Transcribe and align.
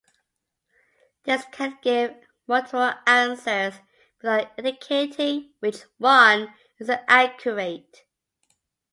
This 1.25 1.45
can 1.51 1.77
give 1.83 2.15
multiple 2.47 2.91
answers 3.05 3.75
without 4.19 4.51
indicating 4.57 5.53
which 5.59 5.83
one 5.99 6.55
is 6.79 6.89
accurate. 7.07 8.03